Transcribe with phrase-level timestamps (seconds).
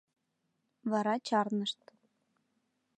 [0.91, 1.81] Вара чарнышт.